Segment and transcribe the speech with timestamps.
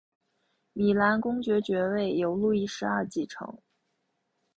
[0.73, 3.59] 米兰公爵爵位由路易十二继承。